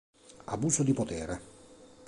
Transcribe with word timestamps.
Abuso 0.47 0.81
di 0.81 0.93
potere 0.93 1.39